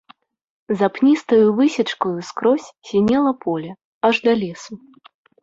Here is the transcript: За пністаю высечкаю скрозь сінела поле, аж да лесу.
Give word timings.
За 0.79 0.87
пністаю 0.95 1.51
высечкаю 1.59 2.15
скрозь 2.31 2.71
сінела 2.93 3.33
поле, 3.45 3.71
аж 4.11 4.25
да 4.27 4.33
лесу. 4.43 4.73